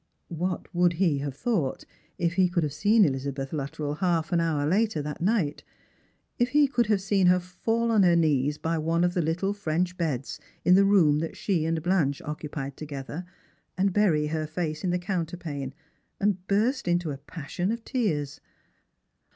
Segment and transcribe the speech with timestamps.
[0.29, 1.83] What would he have thought,
[2.17, 5.63] if he could have seen Elizabeth Luttrell half an hour later that night,
[6.39, 9.53] if he could hp"<^, seen her fall on her knees by one of the little
[9.53, 13.25] French beds m the room that she and Blanche occupied together,
[13.77, 15.71] and bury her face in the counterpane
[16.19, 18.41] and burst into a passion of tears